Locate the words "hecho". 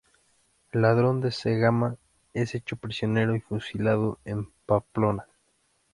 2.55-2.75